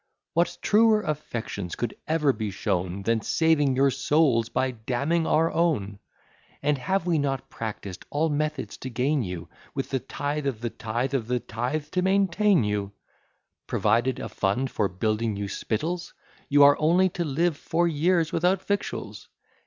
[0.33, 5.99] What truer affections could ever be shown, Than saving your souls by damning our own?
[6.63, 10.71] And have we not practised all methods to gain you; With the tithe of the
[10.71, 12.93] tithe of the tithe to maintain you;
[13.67, 16.15] Provided a fund for building you spittals!
[16.49, 19.27] You are only to live four years without victuals.